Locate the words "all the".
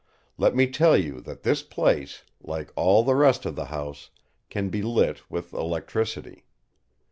2.75-3.13